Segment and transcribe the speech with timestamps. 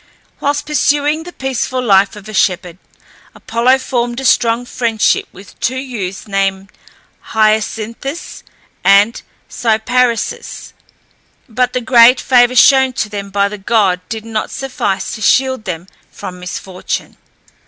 [0.39, 2.79] Whilst pursuing the peaceful life of a shepherd,
[3.35, 6.71] Apollo formed a strong friendship with two youths named
[7.35, 8.41] Hyacinthus
[8.83, 10.73] and Cyparissus,
[11.47, 15.65] but the great favour shown to them by the god did not suffice to shield
[15.65, 17.17] them from misfortune.